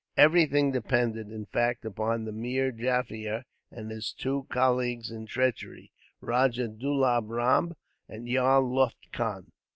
Everything 0.17 0.71
depended, 0.71 1.29
in 1.31 1.45
fact, 1.45 1.85
upon 1.85 2.25
Meer 2.41 2.71
Jaffier 2.71 3.43
and 3.69 3.91
his 3.91 4.11
two 4.11 4.47
colleagues 4.49 5.11
in 5.11 5.27
treachery, 5.27 5.91
Rajah 6.21 6.69
Dulab 6.69 7.29
Ram 7.29 7.75
and 8.09 8.27
Yar 8.27 8.61
Lutf 8.63 8.95
Khan. 9.13 9.51